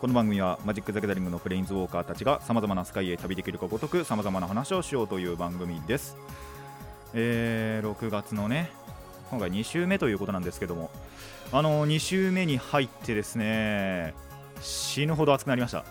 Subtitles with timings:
[0.00, 6.16] この番組はマジック・ザ・ギャザリングのプレインズウォーカーたちがさまざまなスカイへ旅できるかごとくさまざまな話をしようという番組です。
[7.14, 8.70] えー、6月のね
[9.30, 10.90] 今回2週目ということなんですけども
[11.52, 14.14] あの2週目に入ってですね
[14.60, 15.84] 死ぬほど暑くなりました。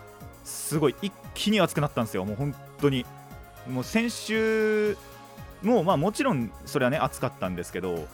[0.43, 2.25] すごい一気に暑くなったんですよ。
[2.25, 3.05] もう本当に。
[3.67, 4.97] もう先週
[5.63, 8.05] もうまあもちろんそれはね暑かったんですけど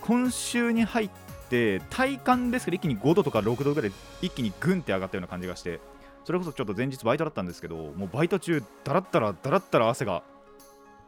[0.00, 5.80] 今週に入って体感ですけど一気に5度とか6度ぐらいで一気にグンって上がったような感じがして
[6.24, 10.22] それこそちょっと前日バイトだったんですけどもうバイト中だらったらだらったら汗が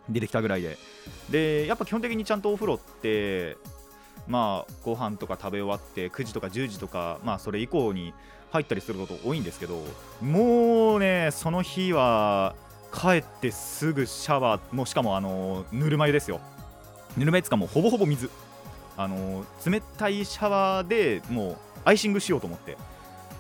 [0.09, 0.79] 出てきたぐらいで。
[1.31, 3.57] でやっぱ基本的にちゃんとお風呂って
[4.27, 8.15] まあご飯とか食べ終わって9時とか10時とかまあそれ以降に
[8.51, 9.83] 入ったりすること多いんですけど
[10.21, 12.55] もうねその日は
[12.93, 16.41] 帰ってすぐシャワーもしかもあのぬるま湯ですよ。
[17.17, 18.31] ぬるま湯つかもうほぼほぼ水。
[19.03, 22.77] あの冷たいシャワーでもうアイシングしようと思って。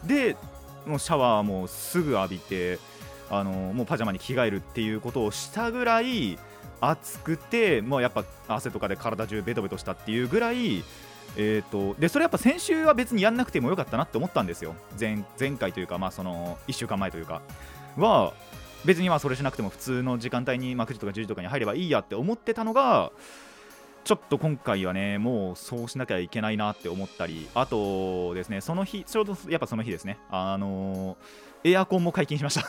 [0.06, 0.36] で
[0.86, 2.78] もうシャワーもすぐ浴びて
[3.28, 6.38] あのもうパジャマに着替えるっていうことをしたぐらい
[6.80, 10.82] 暑くてもうやっぱ汗とかで体中ベトベトしたっていうぐらい
[11.36, 14.74] えー、とでそれやっぱ先週は別にやんなくてもよかったなって思ったんですよ。
[14.98, 17.42] 前前回というかまあその1週間前というか。
[17.96, 18.32] は
[18.84, 23.12] 別にまあそれしなくても普通の時間帯に、ま、9時とか10時とかに入ればいいやって思ってたのが
[24.10, 32.68] ちょっと今回はね、もうそうしなきゃいけないなって思ったり、あとですね、その日、ちょうどやっぱその日ですね、あのー、エアコンも解禁しました。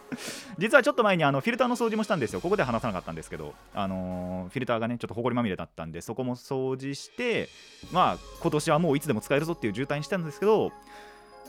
[0.56, 7.50] 実はちょっと前にあのフィルターの掃除もしたんですよ、ここで話さなかったんですけど、あのー、フィルターがね、ちょっとほこりまみれだったんで、そこも掃除して、
[7.92, 10.72] まあ、今年はもういつでも使えるぞっていう渋滞にしたんですけど、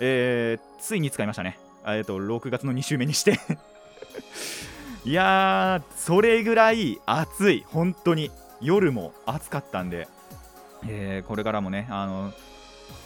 [0.01, 3.39] えー、ついに使いましたね、えーと、6月の2週目にして。
[5.05, 8.29] いやー、それぐらい暑い、本当に。
[8.61, 10.07] 夜も暑かったんで、
[10.87, 12.33] えー、これからもねあの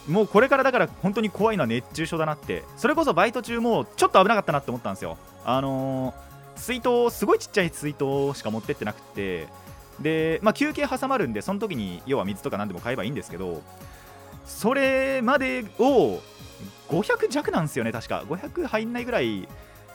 [0.08, 5.16] もうこれからだから本当に怖いのは熱中症だなってそれこそバイト中もちょっと危なかったなって思ったんですよ。
[5.44, 9.48] あのー、水筒すごいちっちゃい水筒しか持ってってなくて
[10.00, 13.62] で、まあ、休憩挟まるんでその時に要は水とか何でも買えばいいんですけど
[14.44, 16.20] それまでを
[16.88, 18.24] 500弱なんですよね確か。
[18.28, 19.48] 500入んないぐらい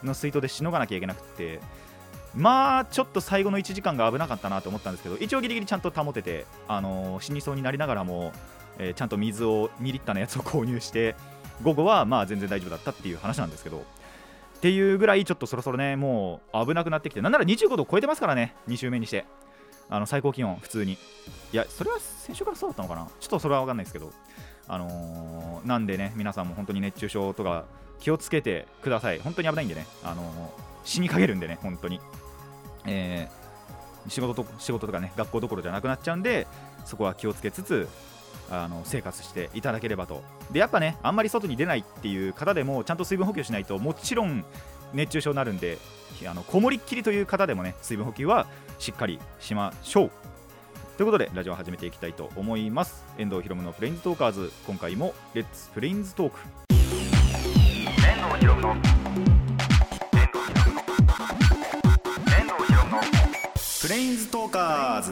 [0.04, 1.60] の水筒でしのがなきゃいけなくて。
[2.36, 8.32] まあちょっと最後の1時間が危なかったなと思ったんですけど一応ギリギリちゃんと保てて、あのー、死にそうになりながらも、
[8.80, 11.16] えー、ちゃんと水を2リッターのやつを購入して
[11.62, 19.26] 午後はまあ全然大丈夫だったっていう話なんですけどっていうぐらいちょっとそろそろねもう危なくなってきてなんなら25度を超えてますからね2週目にして。
[19.94, 20.94] あの最高気温普通に。
[20.94, 20.98] い
[21.52, 23.10] やそれは先週からそうだったのかな？
[23.20, 24.12] ちょっとそれは分かんないですけど。
[24.68, 27.66] あのー、なんでね皆さんも本当に熱中症とか
[28.00, 29.20] 気をつけてください。
[29.20, 29.86] 本当に危ないんでね。
[30.02, 30.26] あのー、
[30.84, 32.00] 死にかけるんでね本当に。
[32.86, 36.48] えー、仕事と仕事とかね学校どころじゃなくなっちゃうんで
[36.86, 37.88] そこは気をつけつつ
[38.50, 40.24] あの生活していただければと。
[40.52, 44.44] でやっぱねあんまり外に出ないっていう方でもちゃんと水分補給しないともちろん
[44.94, 45.78] 熱中症になるんで
[46.28, 50.12] あのこもりっきりという方でもね水分補給はしっかりしましょう。
[50.98, 53.06] ということでラジオを始めていきたいと思います。
[53.18, 54.52] 遠藤ひろむのプレインズトーカーズ。
[54.68, 56.40] 今回もレッツプレインズトーク。
[56.70, 59.01] 遠藤ひろむの
[63.92, 65.12] レインズトーカーズ。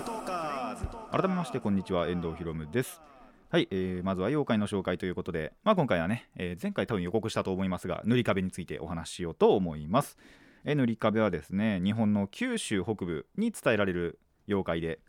[1.12, 3.02] 改めましてこんにちは遠藤ひろむです。
[3.50, 10.18] はい、えー、まずは妖怪の紹介ということで、まあ、今回はね、えー、前回多分予告したと思いますが塗り壁についてお話ししようと思います、
[10.64, 15.00] えー、塗り壁はですね日本の九州北部に伝えられる妖怪で、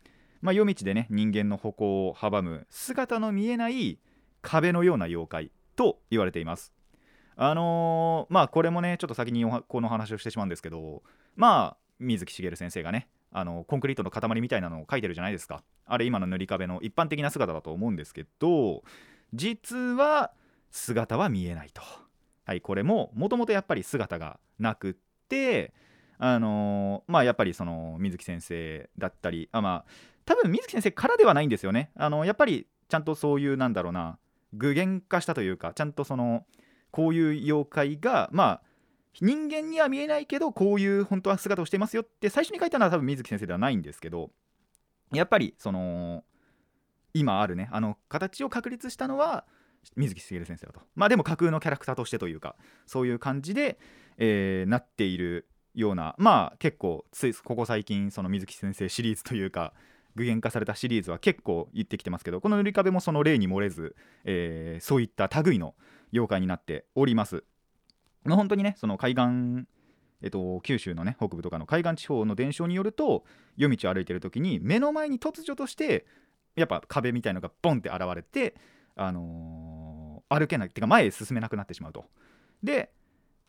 [0.41, 3.99] まあ、夜道でね人間の歩行を阻む姿の見えない
[4.41, 6.73] 壁のような妖怪と言われています。
[7.37, 11.03] あのー、まあこれもねちょっと先にこの話をしてしまうんですけど
[11.37, 15.63] まあ水木しげる先生がねあのコンクリートの塊みたいなのを描いてるじゃないですか。
[15.85, 18.83] あれ今の塗り壁の一般的な姿だと思うんですけど
[19.33, 20.31] 実は
[20.69, 21.81] 姿は見えないと。
[22.45, 24.93] はいこれももともとやっぱり姿がなくっ
[25.29, 25.73] て
[26.17, 29.91] あのー、まあやっぱりその水木先生だったりあまあ
[30.25, 31.91] 多分水木先生からではないんですよね。
[31.95, 34.17] あのやっぱりちゃんとそういうなんだろうな
[34.53, 36.45] 具現化したというかちゃんとその
[36.91, 38.61] こういう妖怪がまあ
[39.19, 44.31] 人間には見えないけどこういう本当は姿をしてますよって最初に書いたのは多分水木先生ではないんですけど
[45.11, 46.23] やっぱりその
[47.13, 49.45] 今あるねあの形を確立したのは
[49.95, 52.55] 水木しげる先生だとまあでも架空のキャラクターとしてというか
[52.85, 53.79] そういう感じで、
[54.17, 59.73] えー、なっているようなまあ結構ついここ最近その水木先生シリーズというか
[60.15, 65.73] 具現化されたシリーズは結構言ってきてますけどこの塗り壁もその例に漏れず、えー、そういった類の
[66.13, 67.43] 妖怪になっております。
[68.23, 69.65] まあ、本当にねその海岸
[70.23, 73.23] えっと、九州のね北部とかの海岸地方の伝承によると
[73.57, 76.05] 夜道を歩いてる時に目の前に突如として
[76.55, 78.55] やっぱ壁みたいのがボンって現れて、
[78.95, 82.05] あのー、歩けないっていうか前へ進めなくなってしまうと。
[82.61, 82.91] で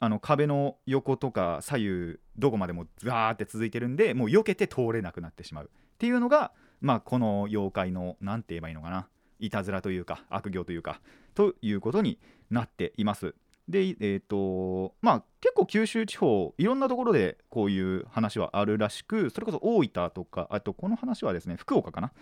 [0.00, 9.06] あの壁の横とか左右どこまでもザーって続いてるんでもう避けて通れなくなってしまうっていうのが、まあ、この妖怪の何て言えばいいのかな
[9.38, 11.00] いたずらというか悪行というか
[11.34, 12.18] ということに
[12.50, 13.36] なっています。
[13.72, 22.12] でえっ、ー、とまあ結構九州地方いろんなところでこういう話はあるらしくそれこそ大分とかあとこの話はですね福岡かな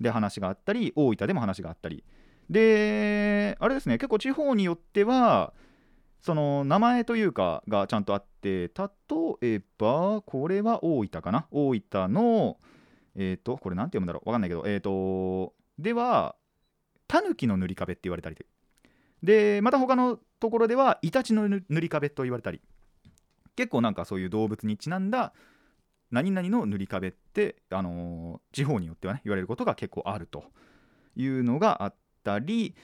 [0.00, 2.04] で話があったり大分でも話があったり。
[2.50, 5.54] であれですね結構地方によっては
[6.20, 8.70] その名前というかがちゃんとあって例
[9.40, 12.58] えばこれは大分かな大分の
[13.16, 16.36] えっ、ー、とこれ何て読むんだろうわかんないけどえっ、ー、とでは
[17.08, 18.36] タヌキの塗り壁って言われたり
[19.22, 22.60] でまた他のところではイタチの塗り壁と言われたり
[23.56, 25.32] 結構なんかそういう動物にちなんだ
[26.10, 30.44] 何々の塗り壁って、あのー、地方によってはね言われることが結構あると
[31.16, 32.74] いうのがあったり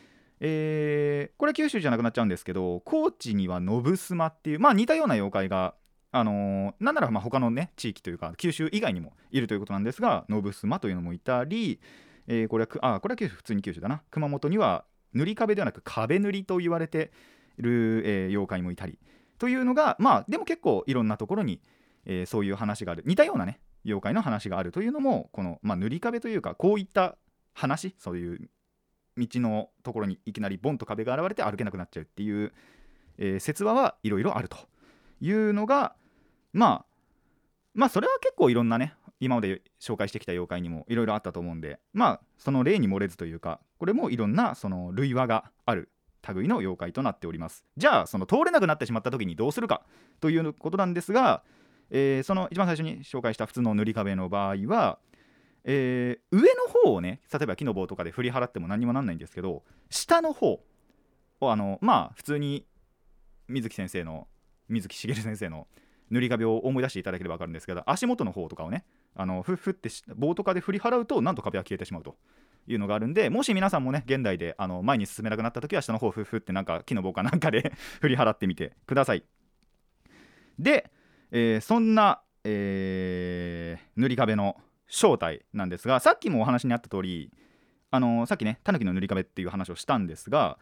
[0.43, 5.75] えー、これは九州じゃなくなっちゃうんですけど高知には信スっていうまあ似たような妖怪が
[6.13, 11.79] あのー、なんならまあ他のね地域というか九州以外にもいるということなんですが信スというのもいたり、
[12.27, 14.01] えー、これはあこれは九州普通に九州だな。
[14.11, 17.11] 熊本には塗り壁ではなく壁塗りと言われて
[17.61, 18.99] る、えー、妖怪もいたり
[19.39, 21.61] というのがまあでも結構いろんなところに、
[22.07, 23.03] えー、そういう話がある。
[23.07, 27.17] 似たようなね妖怪の話があるというのもこの、まあ、塗り壁というかこういった
[27.55, 28.51] 話そういう
[29.17, 32.53] 道のところにいきなりボンと壁が現れて歩けなくなっちゃうっていう、
[33.19, 34.57] えー、説話はいろいろあると
[35.21, 35.95] いうのが
[36.53, 36.85] まあ
[37.75, 45.91] まあそれは結構いろんなね今まで紹介してきた妖怪にもいろいろあったと思うんでまあその例に漏れずというかこれもいろんなその類話がある
[46.35, 47.65] 類の妖怪となっております。
[47.77, 49.83] じゃあその通れなくなってしまった時にどうするか
[50.21, 51.43] ということなんですが、
[51.91, 54.99] えー、その一番最初に紹介した普通の塗り壁の場合は
[55.65, 60.61] えー、上の方をね例えば木の棒とかで振り払っても何にもなんないんですけど下の方
[61.41, 62.67] をあのまあ普通に
[63.49, 64.27] 水木先生の
[64.69, 65.67] 水木しげる先生の
[66.11, 68.85] 塗り壁を思い出していただければ分かるんですけど足元の方とかをね
[69.15, 72.17] あのふっふって棒とかで振り払うとなんと壁は消えてしまうと。
[72.67, 79.25] いうのがあるんでもし皆さんもね現代であの前に進めなくなった時は下の方ふふってなんか木の棒かなんかで 振り払ってみてください。
[80.59, 80.91] で、
[81.31, 84.57] えー、そんな、えー、塗り壁の
[84.89, 87.33] 正体なんですがさっきもお話にあった通り
[87.91, 90.59] あのさっきねタヌキの塗り壁っていう話をしたんですが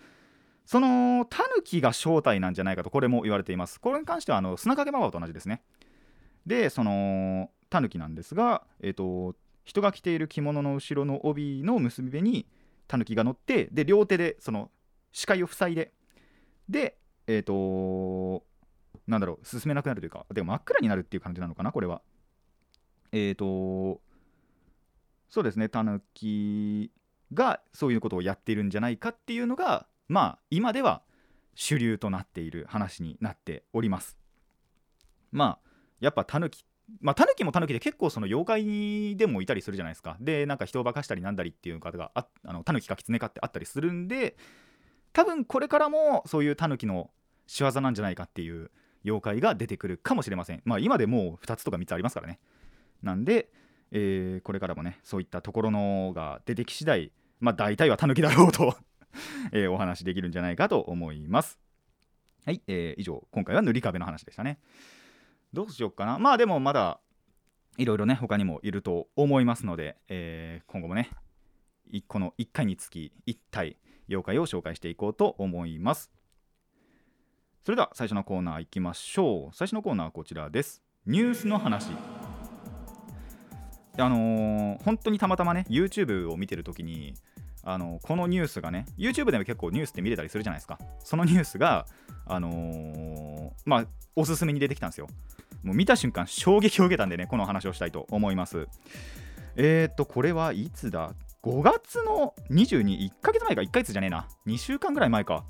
[0.69, 3.81] そのタヌキが正体なんじゃないかとこれも言われています。
[3.81, 5.63] これに関してはあの砂掛魔王と同じですね。
[6.47, 9.35] でそのタヌキなんですがえっ、ー、と
[9.69, 12.47] 人が着ている着物の後ろの帯の結び目に
[12.87, 14.71] タヌキが乗ってで両手でその
[15.13, 15.93] 視界を塞いで
[16.71, 18.47] でえっ、ー、と
[19.07, 22.01] なんだろう進めなくなるというかでも真っ暗になるっていう感じなのかなこれは。
[23.13, 24.01] えっ、ー、と
[25.29, 26.91] そうですねタヌキ
[27.35, 31.03] がそういうことをやっているんじゃないかっていうのがまあ今では
[31.55, 34.17] 主流となっている話になっております。
[35.31, 35.69] まあ
[36.01, 36.65] やっぱタヌキ
[37.01, 40.17] まあタヌキもタヌキで結構その妖怪でもいたりするじゃないですか。
[40.21, 44.37] でなんか人を化かしたりなんだりっていう方がああのタヌキかキツネかってあったりするんで
[45.13, 47.11] 多分これからもそういうタヌキの
[47.47, 48.71] 仕業なんじゃないかっていう
[49.05, 50.63] 妖怪が出てくるかもしれません。
[50.65, 52.39] まあ今でもう2つとか3つありますからね。
[53.03, 53.51] なんで
[53.91, 58.77] えー、これからもねそういったところのが出てき次第まあ大体はタヌキだろうと
[59.53, 61.59] えー、お話できるんじゃないかと思います。
[62.45, 64.59] はい、えー、以上今回は塗り壁の話でしたね。
[65.53, 66.19] どうしようかな。
[66.19, 67.01] まあでもまだ
[67.77, 71.11] いろいろね他にもいると思いますので、えー、今後もね
[72.07, 73.79] この1回につき1体
[74.09, 76.11] 妖怪を紹介していこうと思います。
[77.65, 79.57] それでは最初のコーナーいきましょう。
[79.57, 80.83] 最初のコーナーはこちらです。
[81.07, 81.91] ニュースの話。
[84.01, 87.15] あのー、本当にたまたまね YouTube を見てる時に
[87.65, 90.79] あのこのニュースがね YouTube でも結構ニュースって見れたりするじゃないですか。
[91.01, 91.87] そのニュースが
[92.27, 93.87] あのー、まあ
[94.17, 95.09] おすすめに出てきたんですよ。
[95.63, 98.67] もう見た瞬間衝撃を受けたんでねこの話をしたいと思います。
[99.57, 101.13] えー、っとこれはいつだ
[101.43, 104.29] ？5月の221ヶ月前か1ヶ月じゃねえな。
[104.47, 105.45] 2週間ぐらい前か。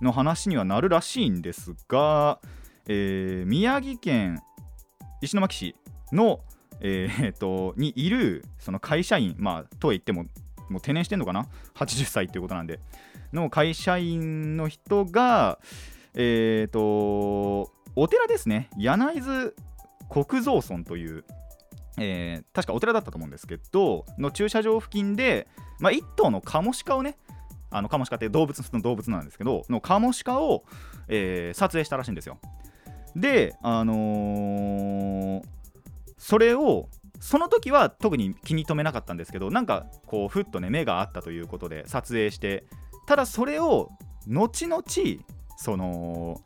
[0.00, 2.40] の話にはなるらしいんですが、
[2.88, 4.42] えー、宮城県
[5.22, 5.76] 石巻市
[6.12, 6.40] の
[6.80, 10.26] えー、とにいるその会社員、まあ、とはいっても、
[10.68, 12.80] もう定年してんのかな、80歳っていうことなんで、
[13.32, 15.58] の会社員の人が、
[16.14, 19.54] えー、と、お寺ですね、柳津
[20.08, 21.24] 国蔵村という、
[21.98, 25.46] えー、確かお寺だったと思うんですけどの駐車場付近で、
[25.78, 27.16] まあ、1頭のカモシカをね
[27.70, 30.64] あのカモシカって動物の動物なんですけどのカモシカを、
[31.08, 32.38] えー、撮影したらしいんですよ。
[33.16, 35.42] であのー、
[36.18, 36.88] それを
[37.24, 42.64] その時は特に気に留めなかったんですけどなんかこうふっとね目があったということで撮影して
[43.06, 43.88] ただそれを
[44.28, 44.84] 後々
[45.56, 46.42] その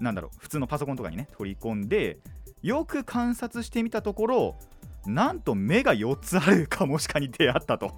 [0.00, 2.16] なんだろう普通のパソコンとかにね取り込んで
[2.62, 4.56] よく観察してみたところ
[5.04, 7.92] なんと目が4つあるカモシカに出会ったと。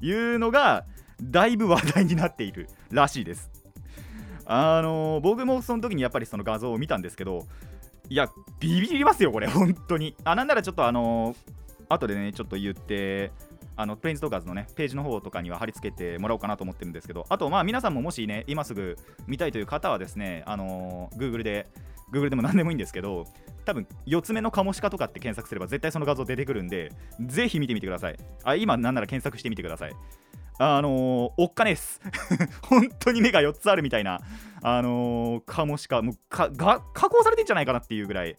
[0.00, 0.84] いうのが
[1.22, 3.50] だいぶ話題になっているらしいです。
[4.46, 7.46] あのー、僕もその時にやっぱりその画像を見たんですけど
[8.08, 8.30] いや
[8.60, 10.14] ビビりますよこれ本当に。
[10.24, 11.36] あなんならちょっとあのー、
[11.88, 13.32] 後でねちょっと言って
[13.76, 18.96] あのプレインズトーカーズのねページの方とかには貼り付けてもらおうかなと思ってるんですけどあとまあ皆さんももしね今すぐ
[19.26, 21.66] 見たいという方はですねあのー、Google で
[22.12, 23.26] Google でも何でもいいんですけど
[23.64, 28.16] 多分4つ目のカモシカとかって検索すれば絶対その画像出てくるんでぜひ見てみてください。
[28.44, 29.92] あ今なんなら検索してみてください。
[30.58, 32.00] あのー、おっかねえっす。
[32.62, 34.20] 本当に目が4つあるみたいな
[34.62, 38.36] あのー、カモシカもうかが加工されてんじゃないかなっていうぐらい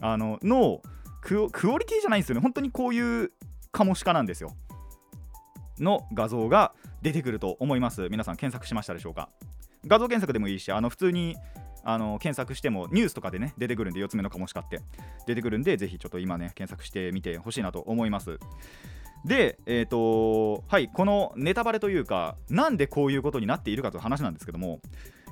[0.00, 0.82] あのの
[1.20, 2.40] クオリティじゃないんですよね。
[2.40, 3.32] 本当にこういう
[3.70, 4.54] カモシカなんですよ。
[5.78, 8.08] の画像が出てくると思います。
[8.08, 9.30] 皆さん検索しましたでしょうか。
[9.86, 11.36] 画像検索でもいいしあの普通に
[11.84, 14.80] あの検索してもニュースとかでね出てくるんで4つ目のカモシカって
[15.26, 18.38] 出てくるんでぜひちょっと今ね検索してみてほしいなと思います。
[19.24, 24.80] で、えーとはい、このネタバレというか、なんでこういうことになっているかという話なんですけども、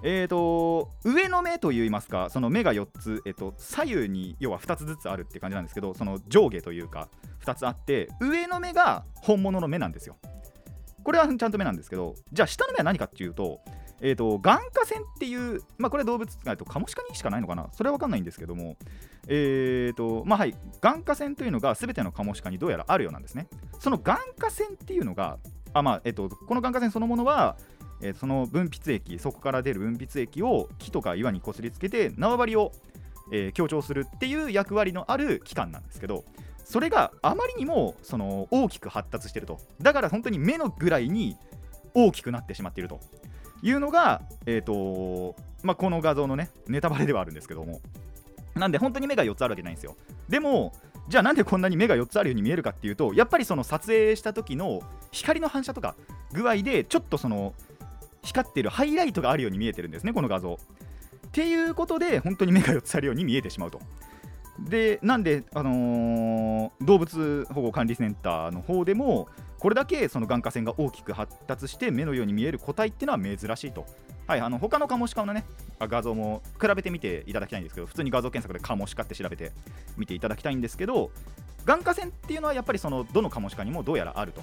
[0.02, 7.08] えーと、上の目といいますか、その目が4つ、えーと、左右に要は2つずつあるって感じなんですけど、その上下というか、
[7.44, 10.16] 2つあって、上の目が本物の目なんですよ。
[11.02, 13.60] これはちゃんと目なんですけど、じゃあ下の目は何かっていうと、
[14.02, 18.76] えーと、眼下線っていう、まあ、これは動物、とカモシカにしかないのかな、それは分かんないんですけども、
[19.28, 23.46] えーとまあはい、眼下線というのが全てのカモシカにどうやらあるようなんですね。
[23.78, 25.38] その眼下線っていうのが、
[25.72, 27.56] あまあえっ、と、この眼下線そのものは、
[28.00, 32.72] えー、その分泌液、そこから出る分泌液を木とか岩にこすりつけて縄張りを、
[33.32, 36.24] えー、強調するっていう役割のある器官なんですけど、
[36.64, 39.58] それがあまりにもその大きく発達してると。
[39.82, 41.36] だから本当に目のぐらいに
[41.94, 43.00] 大きくなってしまっていると
[43.62, 47.80] いうのが、えーとまあ、この画像のねネタバレではあるんですけども。
[48.54, 49.96] なんで本当に目が4つあるわけないんですよ。
[50.28, 50.72] でも
[51.08, 55.94] じゃあなんでこんなに目が4つあるように見えるかっていうとやっぱりその撮影した時の光の反射とか
[56.32, 57.54] 具合でちょっとその
[58.22, 60.58] 光ってるハイライトがあるように見えてるんですねこの画像。
[61.26, 63.80] っていうことで本当に目が4つあるように見えてしまうと。
[64.58, 69.28] でなんで、あのー、動物保護管理センターの方でも
[69.60, 73.86] これだけその眼下線が大きく発達して目のように見える個体っていうのは珍しいと。
[74.26, 75.44] はい、あの他のカモシカのね
[75.78, 79.52] 画像も比べてみていただきたいんですけど普通に画像検索でカモシカって調べて
[79.98, 81.10] みていただきたいんですけど
[81.64, 84.42] 眼下線っていうのはやっぱりそのどのカモシカにもどうやらあると。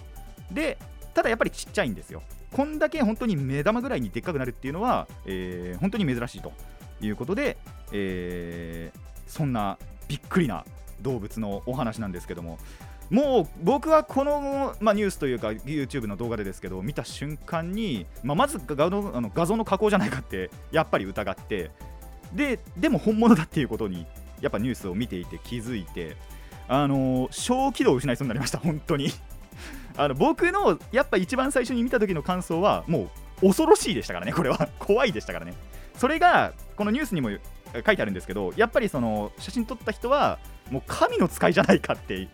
[0.52, 0.78] で
[1.16, 2.22] ただやっぱりちっちゃいんですよ。
[2.52, 6.54] こんだけ本当に目玉ぐらいにでっかくなるっていうのは、えー、本当に珍しいと
[7.02, 7.58] いうことで、
[7.92, 10.64] えー、そんなびっくりな
[11.02, 12.60] 動物のお話なんですけども。
[13.10, 21.72] もう僕はこの、まあ、ニュースというか YouTube の動画でですけど見た瞬間に、まあ、まず画のあの画像の加工じゃないかってやっぱり疑って
[22.34, 24.06] ででも本物だっていうことに
[24.42, 26.18] やっぱニュースを見ていて気づいて
[26.68, 29.10] あのー、小気道を失いそうになりました本当に。
[29.96, 33.10] あの僕のやっぱ一番最初に見た時の感想はも
[33.42, 34.68] う恐ろしいでしたからねこれは。
[34.78, 35.54] 怖いでしたからね。
[35.96, 40.38] それがこのニュースにも書いてあるんですけどやっぱりその写真撮った人は
[40.70, 42.28] もう神の使いじゃないかって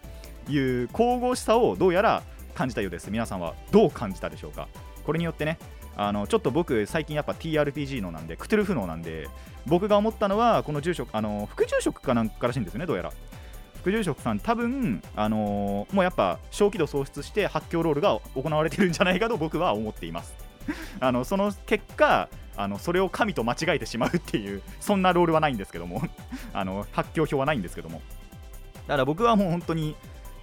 [0.50, 2.24] いう神々しさをどうやら
[2.54, 3.10] 感じたようです。
[3.12, 4.68] 皆さんはどう感じたでしょうか。
[5.06, 5.58] これによってね
[5.96, 9.28] あのちょっと僕最近やっぱ TRPG のなんでクトゥルフ脳なんで
[9.66, 13.12] 僕が思ったのはこの住職あの副住職かなんからしいんですよねどうやら。
[13.82, 20.34] 副住職さん多分あのー、もうやっぱ小気度喪失して発狂ロールが行われてるんじゃないかと僕は思っています。
[21.02, 26.02] あのその結果あのそれを神と間違えてしまうっていうそんなロールはないんですけども。
[26.54, 28.02] あの発狂表はないんですけども。
[28.88, 29.96] だから僕はもう本当に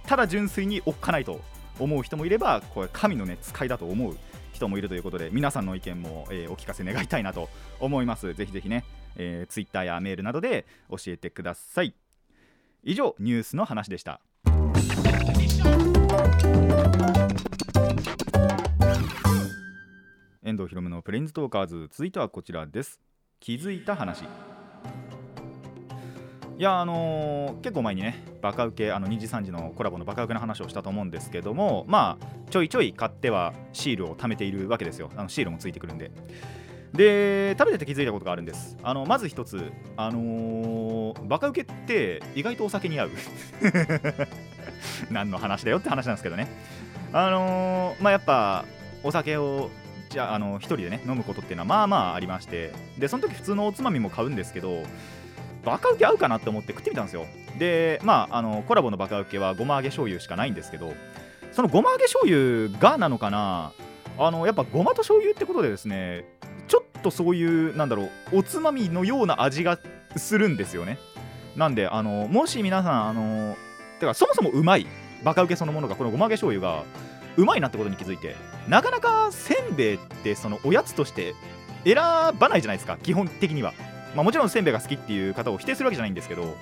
[0.05, 1.41] ただ純粋におっかないと
[1.79, 4.17] 思う人もいればこれ神のね使いだと思う
[4.53, 8.33] 人もいるということで皆さんの意見も、えー、お聞かせ願いたいなと思います。
[8.35, 11.95] ぜひぜひね、えー、Twitter やメールなどで教えてください。
[12.83, 14.21] 以上ニュースの話でした。
[20.43, 22.99] 遠藤ひろむのプレインズトーカーズ続いてはこちらです。
[23.39, 24.25] 気づいた話。
[26.57, 35.09] いやあのー、結構前にねバカウケあの2時3時のコラボのバカウケの話をしたと思うんですけどもまあちょいちょい買ってはシールを貯めているわけですよ。
[35.15, 36.11] あのシールもついてくるんで。
[36.93, 38.77] で食べてて気づいたことがあるんです。
[38.83, 43.11] あのまず一つあのー、バカウケって意外とお酒に合う。
[45.09, 46.47] 何の話だよって話なんですけどね。
[47.13, 48.65] あのー、まあやっぱ
[49.03, 49.69] お酒を
[50.09, 54.83] じゃああの一人でね飲むことっていうのはまあまあありましてでその時普通のおつまみも買うんですけど
[55.63, 57.25] バカウケ合うかなって思って食ってみたんですよ。
[57.57, 60.93] でまああのコラボのバカウケはごま揚げ醤油しかないんですけど
[61.51, 63.73] そのごま揚げ醤油がなのかな？
[64.17, 66.25] あのやっぱごまと醤油ってことでですね
[66.67, 69.79] ちょっとそういうなんだろうおつまみのような味が
[70.15, 70.97] するんですよね。
[71.55, 73.55] なんであのもし皆さんあの
[73.99, 74.87] てかそもそもうまい
[75.23, 76.83] バカウケそのものがこのごま揚げ醤油が
[77.37, 78.35] うまいなってことに気づいて
[78.67, 81.33] なかなかせんべいってそのおやつとして
[81.83, 83.73] 選ばないじゃないですか基本的には、
[84.15, 86.55] まあ、もちろんせんべいが好きっていう方を否定するわけじゃないんですけど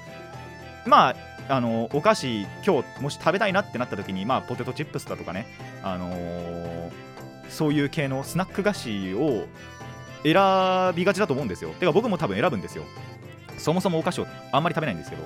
[0.85, 1.15] まあ
[1.49, 5.47] あのお菓子今日もし食べたいなってなった時にまあポテトチップスだとかね
[5.83, 6.91] あのー、
[7.49, 9.47] そういう系のスナック菓子を
[10.23, 11.71] 選びがちだと思うんですよ。
[11.71, 12.83] てか僕も多分選ぶんですよ。
[13.57, 15.23] そもそもお菓子をあんまり食べないんですけど。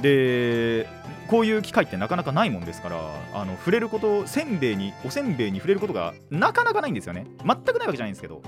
[0.00, 0.88] で
[1.28, 2.98] こういう機会ってなかなかないもんですから
[3.32, 7.26] あの触れることせんべいにおせんべいに触れることがなかなかないんですよね。
[7.44, 8.42] 全くないわけじゃないんですけど。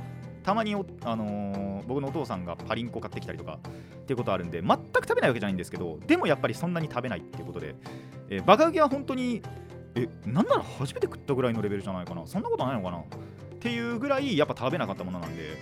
[0.44, 3.58] たまにあのー、僕のお父さんがパリンコ買ってきたりとか
[4.02, 7.74] っていうことあるんで全く食べないわけじゃないんですけどでもやっぱりそんなに食べないっていうことで、
[8.28, 9.42] えー、バカウケは本当に
[9.94, 13.02] えなんなら初めて食ったぐらいのレベルじゃないかなそんなことないのかなっ
[13.58, 15.56] ていうぐらいやっぱ食べなかったものなんで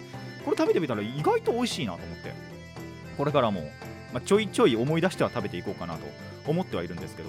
[0.45, 2.35] これ食べてみたら意外と美味しいなと思って
[3.17, 3.63] これからも
[4.13, 6.07] まあ、ちょいちょい思い出しては食べていこうかなと
[6.47, 7.29] 思ってはいるんですけど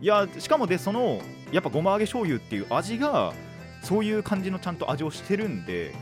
[0.00, 1.20] いやしかもでその
[1.52, 3.32] やっぱごま揚げ醤油っていう味が
[3.82, 5.94] そういう感じのちゃんと味をしてるんで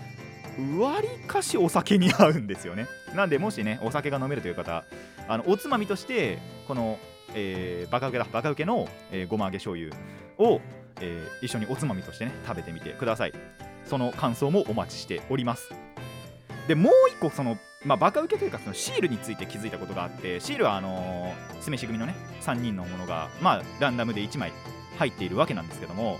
[0.79, 2.87] わりかしお酒に合うんですよね。
[3.15, 4.85] なんでもしねお酒が飲めるという方
[5.29, 6.99] あのおつまみとしてこの、
[7.35, 9.95] えー、バカウケだバカウケの、えー、ごま揚げ醤油
[10.39, 10.61] を、
[11.01, 13.33] えー、一緒におつまみとしてね食べてみてください。
[13.85, 15.71] その感想もお待ちしております。
[16.69, 24.53] でもう一個そのまあ、バカ受けというかそのシールについて気づいたことがあってシールはあのー、酢飯組のね3人のものが、まあ、ランダムで1枚
[24.99, 26.19] 入っているわけなんですけども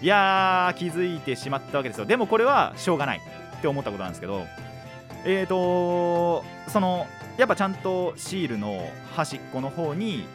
[0.00, 2.06] いやー気づいてしまったわけですよ。
[2.06, 3.20] でもこれはしょうがない。
[3.56, 4.46] って思ったことなんですけど
[5.24, 7.06] えーとその
[7.38, 10.26] やっぱちゃんとシールの端っこの方に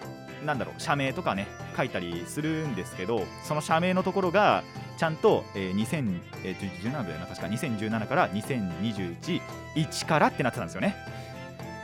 [0.45, 4.63] なんだろう社名とかね書いたりするんですけどその社名のところが
[4.97, 9.41] ちゃんと、えー、2017だよな確か2017から2021
[9.75, 10.95] 1からってなってたんですよね。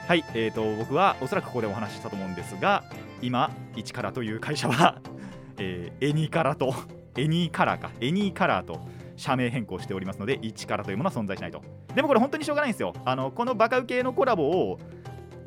[0.08, 2.84] はい、えーと、僕はおそらくここでお話ししたと思うんですが
[3.24, 5.00] 今1からという会社は、
[5.58, 6.76] えー、エニカラと
[7.18, 11.62] エニーカラーかエニーカラーと社名変更しておりますので1からというものは存在しないと。
[11.94, 12.94] でもこれ本当にしょうがないんですよ。
[13.06, 14.80] あのこのバカウケのコラボを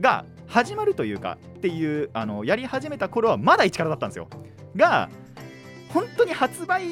[0.01, 4.29] が始まるというかっていうあのやり始めた頃はまだ1からだったんですよ。
[4.77, 5.11] が
[5.93, 6.85] 本当に発売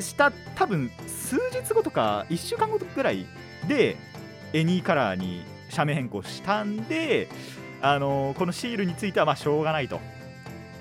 [0.00, 3.26] した多分数日後とか1週間後ぐらい
[3.68, 3.96] で
[4.52, 7.28] エニーカラーに社名変更したんで、
[7.80, 10.00] あの、このシールについてはまあしょうがないと。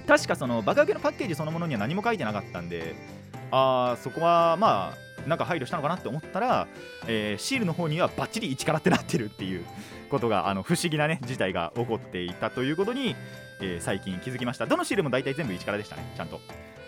[0.07, 2.93] 確かそのバカ受けのパッケージそのものには何も書いてなかったんで
[3.51, 6.67] あそこはまあなんか配慮したのかなって思ったら、
[7.07, 9.65] えー、シールの方にはバッチリ1からってなってるっていう
[10.09, 13.15] ことがあの不思議なね事態が起こっていたということに、
[13.61, 14.65] えー、最近気づきました。
[14.65, 16.39] どのシールも大体全部1からでしたねちゃんと。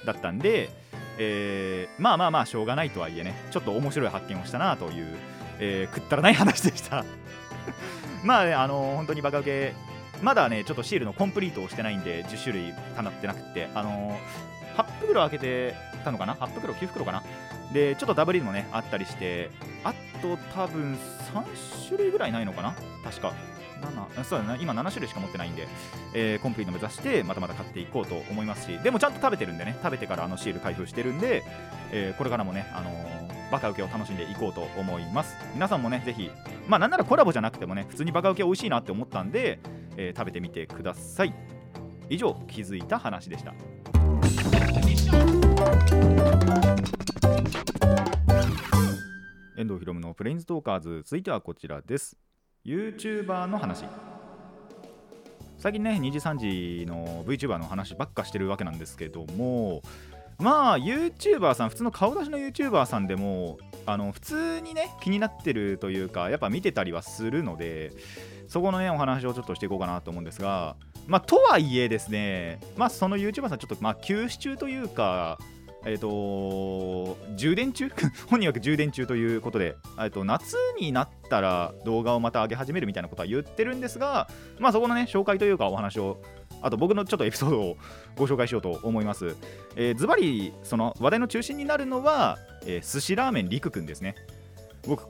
[0.06, 0.70] だったんで、
[1.18, 5.18] えー、まあまあまあしょうがないとはいえねちょっと面白い発見をしたなという、
[5.60, 7.04] えー、くったらない話でした。
[8.24, 9.74] まあねあのー、本当にバカ受け
[10.22, 17.24] まだねちょっとシールのコンプリートをしてないんで10種類たまってなくてあのー、8袋開けてたのかな？8袋9袋かな？
[17.74, 19.50] でちょっとダブリーもねあったりして
[19.84, 20.98] あと多分
[21.34, 22.76] 3種類ぐらいないのかな？
[23.04, 23.34] 確か。
[23.76, 25.68] 7そうだね今7種類しか持ってないんで、
[26.14, 28.80] えー、コンプリート目指してまたまた買っていこうと思いますし。
[28.80, 29.78] でもちゃんと食べてるんでね。
[29.84, 31.44] 食べてからあのシール開封してるんで、
[31.92, 35.36] えー、これからもね、あのー、バカウケを楽しんでいこうと思います。
[35.54, 36.32] 皆さんもねぜひ
[36.68, 39.60] まあなんならコラボじゃなくてもね普通にバカウケ美味しいなって思ったんで、
[39.98, 41.34] えー、食べてみてください。
[42.10, 43.54] 以上気づいた話でした。
[49.58, 51.04] 遠藤ひろむのプレインズトーカーズ。
[51.06, 52.18] 続いてはこちらです。
[52.66, 53.86] YouTuber の話。
[55.58, 59.82] 最近ね2時3時の VTuber の話ばっかしてるわけなんですけども
[60.38, 67.94] まあ YouTuber さん普通の顔出しの YouTuber さんでもあの普通にね気になってるというかやっぱ見てたりはするので
[68.48, 70.76] そこのねお話をちょっとしていこうかなと思うんですが
[71.08, 75.40] まあとはいえですねまあその YouTuber さんちょっとまあ休止中というか
[75.86, 77.90] え、ー、と充電中？
[78.28, 84.28] 本人は充電中ということで、えー、と夏になったら動画をまた上げ始めるみたいなことは言ってるんですが、
[84.60, 86.18] まあそこのね、紹介というかお話を、
[86.62, 87.78] あと僕のちょっとエピソードを
[88.16, 89.36] ご紹介しようと思います。
[89.76, 94.16] えー、ズバリ、その話題の中心になるのは、えー、寿司ラーメンりくくんですね。
[94.88, 95.04] 僕、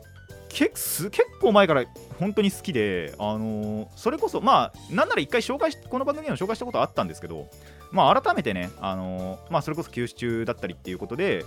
[0.56, 1.10] 結
[1.42, 1.84] 構前から
[2.18, 7.50] 本当に好きで、あのー、それこそまあなんなら一回紹介しこの番組でも紹介したことあったんですけど
[7.92, 11.46] まあ改めてね、あのー、まあ、それこそ休止中だったりっていうことで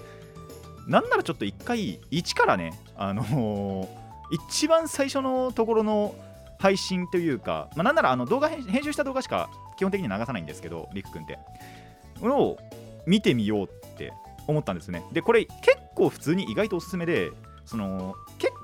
[0.87, 3.89] なんならちょっと一回一からね、あのー、
[4.49, 6.15] 一番最初のところの
[6.59, 11.39] 配信というか、まあ、なんならあの動画編集した動画しか基本的に流さないんですけど、りくくんって。
[12.21, 12.59] を
[13.07, 14.13] 見てみようって
[14.49, 15.05] 思ったんですね。
[15.13, 17.31] で、これ結構普通に意外とおすすめで、
[17.65, 18.15] その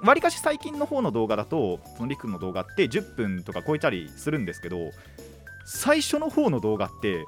[0.02, 4.90] わりかし最近の方の動画だと、そのりくくんの動画って10分とか超えたりするんですけど、
[5.66, 7.24] 最初の方の動画って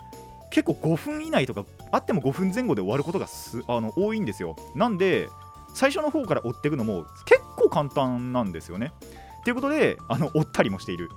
[0.56, 4.56] 結構5分以内とかあっても5分前後で終わることがすあの多いんですよ。
[4.74, 5.28] なんで、
[5.74, 8.94] 最初の方から追っていくのも結構簡単なんですよね。
[9.44, 11.10] ということであの追ったりもしている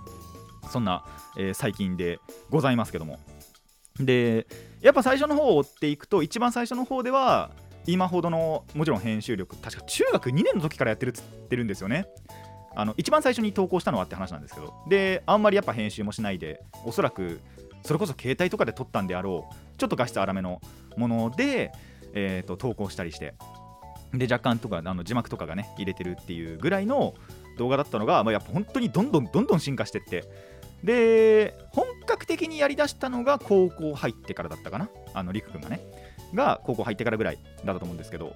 [0.70, 1.06] そんな、
[1.38, 3.18] えー、最近でございますけども
[4.00, 4.46] で
[4.82, 7.50] やっぱ最初の方を追っていくと一番最初の方では
[7.88, 12.06] 今ほどのもちろん編集力確か中学2年の時からやってるっつってるんですよね
[12.76, 17.40] あの一番最初に投稿したのはって話なんですけどであんまりやっぱ編集もしないでおそらく
[17.84, 20.62] それこそ携帯とかで撮ったんであろうちょっと画質荒めの
[20.98, 21.72] もので、
[22.14, 23.36] えーと、投稿したりして
[24.14, 27.14] で若干とかあの字幕とかがね入れてるっていうぐらいの
[27.58, 30.26] 動画だったのが、まあ、やっぱ本当にどんどんどんどん進化してって
[30.84, 35.82] で本格的にやりだしたのが高校入ってからだったかなあのりくくんがね
[36.34, 38.34] が高校入ってからぐらいだったと思うんですけど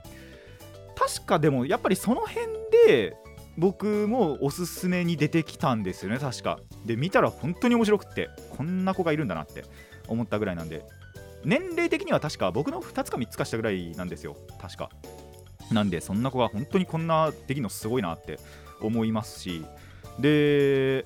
[0.95, 2.47] 確かでもやっぱりその辺
[2.87, 3.15] で
[3.57, 6.59] 僕もおすすめに出てきたんですよね確か。
[6.85, 9.63] で見たら本当に面白くってこんな子がいるんだなって
[10.07, 10.85] 思ったぐらいなんで。
[11.45, 14.89] 年齢的には確か僕の2つか3つかしたぐらいなんですよ確か。
[15.71, 18.39] なんでそんな子が本当にこんなできるのすごいなって
[18.81, 19.65] 思いますし。
[20.19, 21.05] で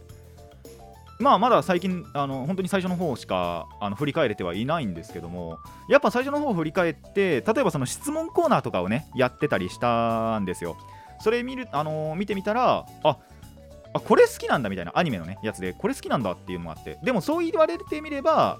[1.19, 5.57] まあまだ最近あの本当に最初の方しかあの振り返れてはいないんですけども
[5.89, 10.77] やっぱ最初の方を振り返って例えばその質問コーナーとかをねやってたりしたんですよ。
[11.19, 13.17] それ見るあの見てみたらあ
[13.93, 18.59] あこれ好きなんだみたいなアニメのねやつでこれ好きなんだっていうのもあってでもそう言われてみれば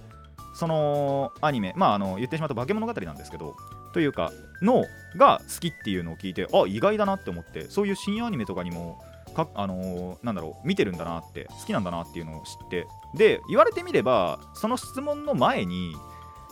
[0.56, 3.56] そのアニメまああの言ってしまうと化け物語なんですけど
[3.93, 9.00] というかのが好きっていうのを聞いてあ意外だなって思ってそういう深夜アニメとかにも
[9.36, 15.96] かあのー、なんだろう見てるんだなって好きなんだなっていうのを知ってで言われてみればその質問の前に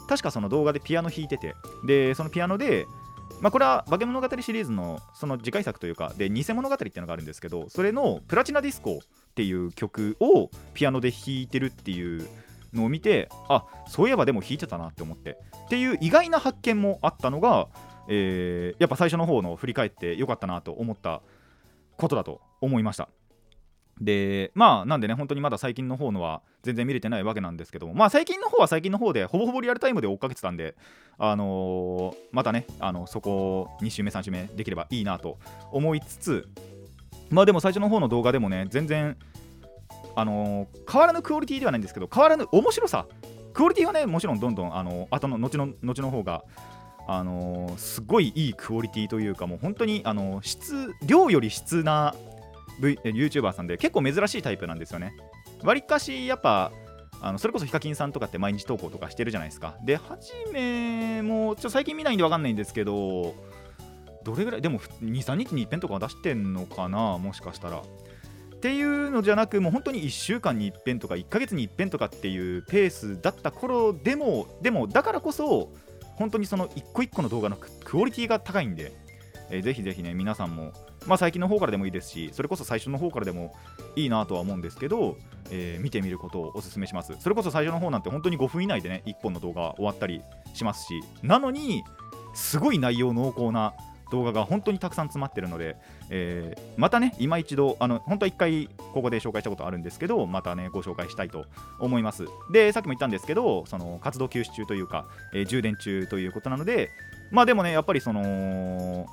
[0.08, 2.86] 確かその動画でピアノ弾いててでそのピアノで
[3.42, 12.28] まあ、これは化け物語シリーズのその次回作というかで偽物語っていうのがあるんですけどそれのプラチナディスコっていう曲をピアノで弾いてるっていう
[12.74, 15.38] のを見てあそういえばでも弾いてたなって思って。
[15.66, 17.68] っていう意外な発見もあったのが、
[18.08, 21.22] えー、やっぱ最初の方の振り返ってよかったなと思った
[21.98, 23.10] ことだと思いました。
[24.02, 30.76] でまあなんでね本当にまだ最近の方のは全然見れてないわけなんですけどもまあ最近の方は最近の方でほぼほぼリアルタイムで追っかけてたんで
[31.18, 35.38] あのー、またねあのそこ2週目3週目できればいいなと
[35.72, 36.50] 思いつつ
[37.30, 39.18] まあでも最初の方の動画でもね全然
[40.16, 43.08] あのー、変わらぬクオリティではないんですけど変わらぬ面白さ
[43.54, 46.44] クオリティはねもちろんどんどんあの後の後の後の方が
[47.08, 52.16] あのー、すごいいいクオリティというかもう本当にあの質量より質な、
[52.80, 55.14] v、YouTuber さんで結構珍しいタイプなんですよね。
[55.64, 56.72] わりかしやっぱ
[57.22, 59.78] あのそれこそヒカキンさんとかって毎日投稿とかしてるじゃないですか。
[59.84, 63.36] ではじめもちょ最近見ないんで分かんないんですけど
[64.24, 67.80] どれぐらいでも23日に一遍とか出してんのかなもしかしたら。
[67.80, 75.72] っていうのじゃなくもう本当に1週間に一遍とか1ヶ月に一遍とかっていうペースだった頃でもでもだからこそ
[76.16, 78.94] 本当にその一個一個の動画のクオリティが高いんで、
[79.50, 80.72] えー、ぜひぜひね皆さんも
[81.08, 83.54] まあ最近の方からでもいいですしそれこそ最初の方からでも
[83.96, 85.18] いいなとは思うんですけど、
[85.52, 90.22] えー、見てみることをお勧めしますそれこそ最初の方なんて本当に5分以内でね1本の動画終わったり
[90.54, 91.84] しますしなのに
[92.34, 93.74] すごい内容濃厚な
[94.12, 95.78] 動画が本当にたくさん詰まってるので、
[96.10, 101.46] えー、またね、今一度、あの本当は1回ここで紹介したことあるんですけど、またね、ご紹介したいと
[101.80, 102.26] 思います。
[102.52, 106.92] で、さっきも言ったんですけど、その活動休止中というか、えー、充電中ということなので、
[107.32, 109.08] まあでもね、やっぱりその、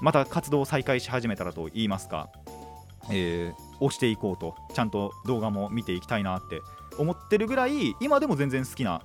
[0.00, 2.30] また活動を再開し始めたらと言いますか、
[3.10, 6.60] えー、押していこうと、ちゃんと動画も見ていきたいなって
[6.98, 9.02] 思ってるぐらい、今でも全然好きな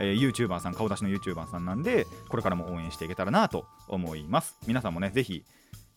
[0.00, 4.56] えー、YouTuber さん、顔出しの YouTuber さんなんで、これからも応援していけたらなと思います。
[4.66, 5.44] 皆さんもね、ぜひ、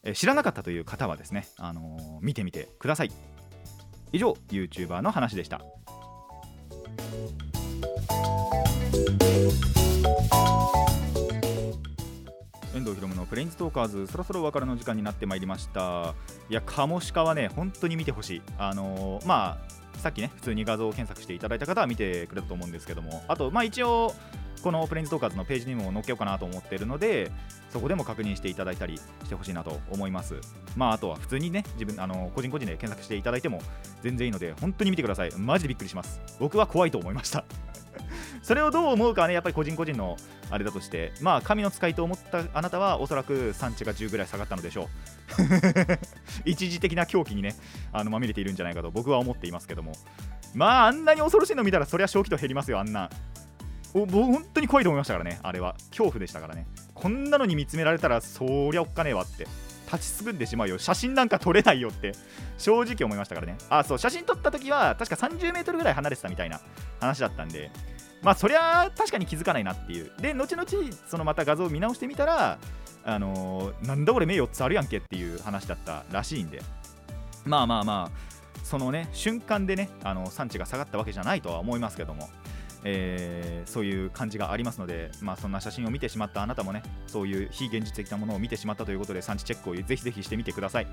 [0.03, 3.11] えー、知らなかったという方はですね、あのー、見てみてください。
[4.11, 5.61] 以上、YouTuber の話でした。
[12.81, 16.15] 遠藤ひろむのプレインズトーカーズそろそろお別れの時間になってまいりました。
[16.49, 18.41] いやカモシカはね本当に見てほしい。
[18.57, 19.59] あのー、ま
[19.95, 23.23] あさっきね普通に画像を検索していただいた方は見てくれたと思うんですけども。
[23.27, 24.15] あとまあ一応
[24.63, 27.31] このプレインズトーカーズのページにも載っけようかなと思っているので
[27.69, 30.35] そこでも確認していただいたりしてほしいなと思います。
[30.75, 33.61] まああとは普通にね自分あの個人個人で検索していただいても
[34.01, 35.31] 全然いいので本当に見てください。
[35.37, 36.19] マジでびっくりします。
[36.39, 37.45] 僕は怖いと思いました。
[38.41, 40.17] それをどう思うかはねやっぱり個人個人の
[40.49, 44.87] あれだとしてまあ神の使いと思ったあなたはおそらく産地が10ぐらい下がったのでしょう。
[46.45, 47.55] 一時的な狂気にね
[47.93, 49.93] あのまみれているんじゃないかと僕は思っていますけども。
[50.53, 53.09] まああんなに恐ろしいの見たらそりゃ正気と減りますよあんな。
[53.93, 55.75] お本当に怖いと思いましたからねあれは。
[55.89, 56.65] 恐怖でしたからね。
[56.93, 59.47] こんなのに見つめられたらそりゃおっかねえわって。
[59.91, 60.77] 立ちすくんでしまうよ。
[60.77, 62.13] 写真なんか撮れないよって。
[62.57, 63.57] 正直思いましたからね。
[63.69, 66.61] あそう写真撮った時は確か30メートルぐらい離れてたみたいな
[66.99, 67.71] 話だったんで。
[68.21, 70.11] まあそりゃ確かに気づかないなっていう。
[70.19, 70.67] で後々
[71.07, 72.59] そのまた画像を見直してみたら
[73.03, 76.61] あのー、なんだ俺目4つあるやんけっていう話だったらしいんで。
[77.45, 78.31] まあまあまあ
[78.63, 82.29] そのね瞬間でねあの産地が下がったわけじゃないとは思いますけども。
[82.83, 90.87] えー、そういう感じがありますので、まあ、そんな写真を見てしまったあなたもねそういう非現実的なものを見てしまったということで産地チェックをぜひぜひしてみてください。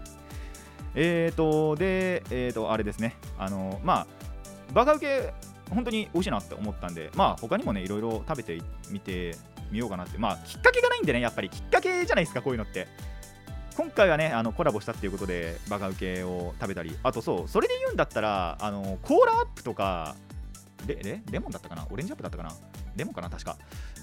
[0.95, 4.07] えーと、で、えーと、あれですね、あのまあ、
[4.73, 5.33] バカウケ、
[5.71, 9.37] 本当に美味しいなって思ったんで、まあ、他にもね、いろいろ食べてみて
[9.71, 12.89] みようかなって、まあ、きっかけがないんでね、やっぱりきっかけじゃないですか、こういうのって。
[13.79, 20.17] 今回はねあのコラボしたっていうことでバカウケを食べたりあとそうそれで言うんだったらあのコーラアップとか
[20.87, 21.87] レレレモンだったかな？
[21.91, 22.51] オレンジアップだったかな？
[22.97, 23.31] レモンかな？
[23.31, 23.57] 確か。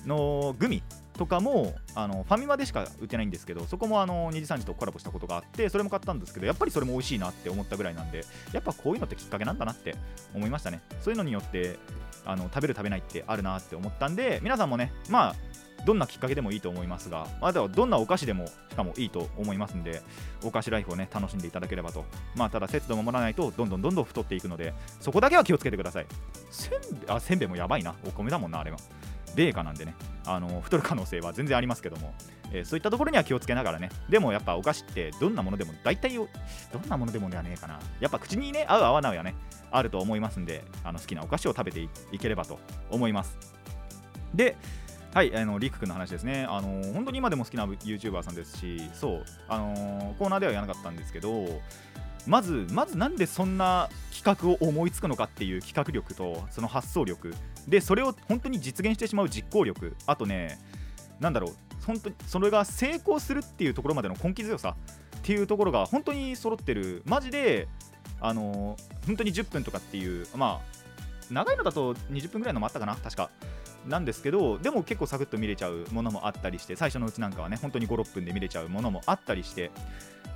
[0.05, 0.83] のグミ
[1.17, 9.95] とかもあのファミマでしか売ってないんですけどそこもあの2時3時とコラボしたことがあってそれも買ったんですけどやっぱりそれも美味しいなって思ったぐらいなんでやっぱこういうのってきっかけなんだなって
[10.35, 10.81] 思いましたね。
[11.01, 11.79] そういうのによって
[12.25, 15.35] あの食べる食べないってあるなって思ったんで皆さんもねまあ
[15.85, 20.01] どんなきっかけでもいいと思いますが、あとはどんなお菓子でもしかもいいと思いますんで、
[20.43, 22.05] お菓子ライフをね、楽しんでいただければと。
[22.35, 26.05] まあ、ただ節度を守らないと、どんどんどんどん太っていくので、そこだけは気をつけてください。
[26.49, 28.77] せんべあせんべいもやばいな、お米だもんな、あれは。
[29.35, 29.95] 米価なんでね、
[30.25, 32.13] あの太る可能性は全然ありますけども、
[32.53, 36.29] えー、そういったところには気をつけながらね、でもやっぱお菓子ってどんなものでも大体どん
[36.87, 39.35] なものでもではねえかな、やっぱ口にね、合う合わないはね、
[39.71, 43.37] あると思いますんで、あの好きなお菓子を食べていければと思います。
[44.33, 44.55] で、
[45.15, 51.61] はい、あのリク君の話ですね、あの本当に今でも好きな YouTuber さんですし、そう、あのコーナーでは言わなかったんですけど、
[52.27, 57.33] まず、まずなんでそんな企画を思いつくのかっていう企画力と、その発想力、
[57.65, 60.59] で、それを本当に実現してしまう実行力、あとね、
[61.21, 64.75] なんだろう、本当にそれが成功するっていうところまでの根気強さ。
[65.19, 67.69] っていうところが本当に揃ってる、マジで、
[68.19, 68.75] あの
[69.05, 70.75] 本当に10分とかっていう、まあ、
[71.31, 73.29] 長いのだと20分ぐらいのもあったかな、確か。
[73.87, 79.71] なんですけどでも結構サクッと見れちゃうものもあったりして最初のうちなんかはね本当に56分で見れちゃうものもあったりして。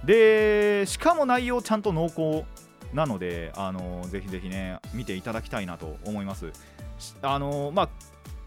[0.03, 2.45] でしかも内容ちゃんと濃厚
[2.93, 6.51] なのであのぜひぜひね見ていただきたいなと思います。
[7.21, 7.89] あのまあ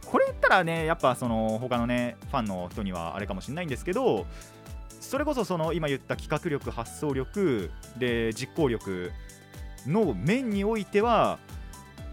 [0.07, 4.27] これ言ったらねやっぱその他のねファンの人にはあれかもしれないんですけど
[5.01, 9.11] それこそその今言った企画力発想力で実行力
[9.87, 11.39] の面においては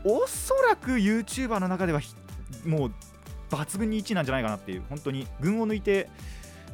[0.05, 1.99] おそらく YouTuber の中では
[2.65, 2.91] もう
[3.49, 6.09] 抜群に1位なんじゃないかなっていう本当に群を抜いて、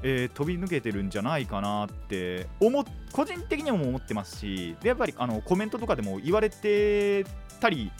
[0.03, 7.25] えー、飛び抜けてるんじゃないかなって思個人的にも思ってますしでやっぱりあのコメントとかでも言われて
[7.59, 7.91] たり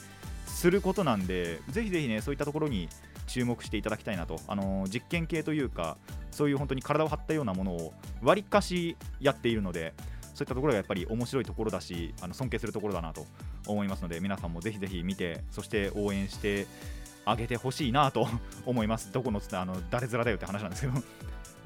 [0.46, 2.90] することなんでぜひぜひねそういったところに
[3.28, 4.40] 注目していただきたいなと。
[4.48, 5.98] あの実験系というか
[6.32, 9.94] そういう本当に体を張ったようなものをわりかしやっているので
[10.34, 13.26] そういったところがやっぱり面白いところだしあの尊敬するところだなと
[13.68, 16.68] 思いますので皆さんもぜひぜひ見てそして応援して
[17.26, 18.28] あげてほしいなと
[18.66, 19.12] 思います。
[19.12, 20.94] どこのつってあの誰面だよって話なんですけど。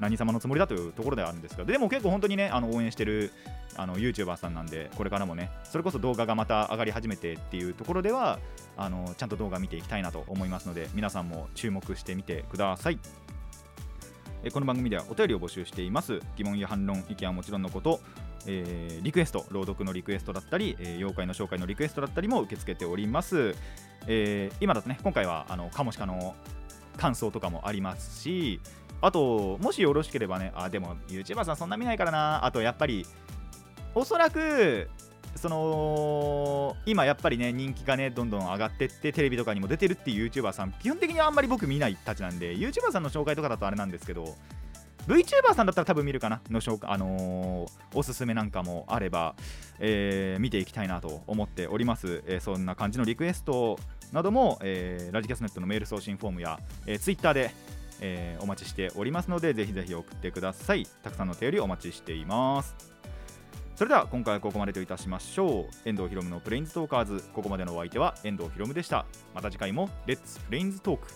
[0.00, 3.30] 何様のつもりだというところではあるんですがでも結構本当にねあの応援してる
[3.76, 8.38] あの YouTuber さんなんでこれからもねそれこそ動画がまた上がり始めてっていうところでは
[8.78, 12.98] あのちゃんと動画見ていきたいなと思いますので皆さんも注目してみてください。
[14.54, 16.18] この番組ではお便りを募集しています。
[16.34, 18.00] 疑問や反論意見はもちろんのこと
[18.46, 23.54] えー、リクエスト朗読のリクエストだったり、えー、妖怪の紹介のリクエストだったりも受け付けております、
[24.06, 26.34] えー、今だとね今回はあのカモシカの
[26.96, 28.60] 感想とかもありますし
[29.00, 32.44] あともしよろしければねあでも YouTuber さんそんな見ないからな。
[32.44, 33.06] あとやっぱり
[33.94, 34.88] おそらく
[35.36, 44.34] その今やっぱりね人気がねどんどん上がってってテレビとかにも出てるっていう YouTuber さん基本的にはあんまり僕見ないたちなんで YouTuber さんの紹介とかだとあれなんですけど
[45.06, 46.40] VTuber さんだったら多分見るかな。
[46.50, 49.34] の紹介、あのー、おすすめなんかもあれば、
[49.78, 53.78] えー、見ていきたいなと思っております、えー、そんな感じのリクエスト
[54.12, 57.54] なども、えー、ラジキャスネットのメール送信フォームや、えー、Twitter で、
[58.00, 60.86] えー、お待ちしておりますのでぜひぜひ送ってください。
[61.02, 62.74] たくさんの手よりお待ちしています。
[63.74, 65.88] それでは今回はここまでといたしましょう。
[65.88, 67.24] 遠藤ひろむのプレインズトーカーズ。
[67.32, 69.06] ここまでのお相手は遠藤ひろむでした。
[69.34, 71.06] また次回もレッツプレインズトーク